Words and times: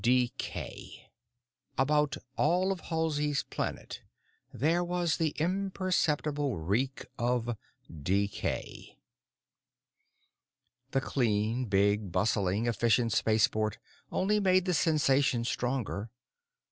Decay. 0.03 1.11
About 1.77 2.17
all 2.35 2.71
of 2.71 2.79
Halsey's 2.89 3.43
Planet 3.43 4.01
there 4.51 4.83
was 4.83 5.17
the 5.17 5.29
imperceptible 5.37 6.57
reek 6.57 7.05
of 7.19 7.55
decay. 7.87 8.97
The 10.89 11.01
clean, 11.01 11.65
big, 11.65 12.11
bustling, 12.11 12.65
efficient 12.65 13.11
spaceport 13.13 13.77
only 14.11 14.39
made 14.39 14.65
the 14.65 14.73
sensation 14.73 15.43
stronger. 15.43 16.09